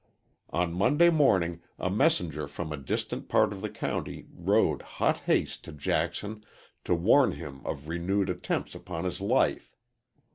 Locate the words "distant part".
2.75-3.53